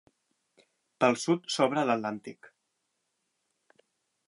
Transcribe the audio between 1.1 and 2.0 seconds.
sud s'obre a